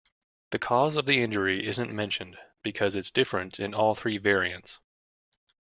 The 0.49 0.57
cause 0.57 0.95
of 0.95 1.05
the 1.05 1.21
injury 1.21 1.63
isn't 1.63 1.93
mentioned, 1.93 2.35
because 2.63 2.95
it's 2.95 3.11
different 3.11 3.59
in 3.59 3.75
all 3.75 3.93
three 3.93 4.17
variants. 4.17 4.79